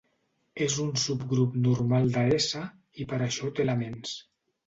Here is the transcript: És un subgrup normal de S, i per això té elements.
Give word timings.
És 0.67 0.75
un 0.83 0.87
subgrup 1.01 1.59
normal 1.65 2.09
de 2.17 2.23
S, 2.39 2.63
i 3.05 3.07
per 3.13 3.23
això 3.27 3.51
té 3.59 3.67
elements. 3.69 4.17